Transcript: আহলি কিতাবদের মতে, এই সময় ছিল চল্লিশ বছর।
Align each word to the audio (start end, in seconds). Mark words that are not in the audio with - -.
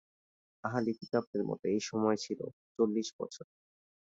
আহলি 0.63 0.91
কিতাবদের 0.99 1.41
মতে, 1.43 1.65
এই 1.67 1.81
সময় 1.81 2.17
ছিল 2.17 2.39
চল্লিশ 2.75 3.07
বছর। 3.19 3.45